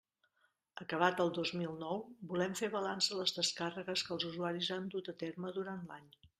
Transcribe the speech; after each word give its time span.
Acabat 0.85 1.21
el 1.25 1.29
dos 1.37 1.51
mil 1.59 1.75
nou, 1.83 2.01
volem 2.33 2.57
fer 2.61 2.71
balanç 2.77 3.11
de 3.13 3.21
les 3.21 3.37
descàrregues 3.41 4.07
que 4.09 4.15
els 4.19 4.29
usuaris 4.33 4.75
han 4.79 4.93
dut 4.97 5.15
a 5.15 5.19
terme 5.25 5.57
durant 5.63 5.89
l'any. 5.93 6.13